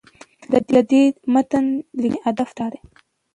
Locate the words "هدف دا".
2.25-2.65